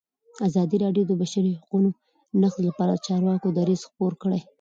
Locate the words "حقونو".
1.59-1.89